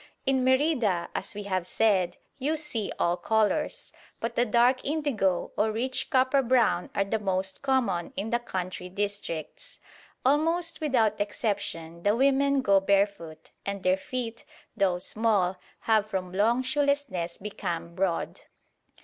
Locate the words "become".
17.37-17.93